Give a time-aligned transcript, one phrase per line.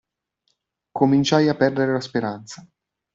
[0.91, 2.67] Cominciai a perdere la speranza.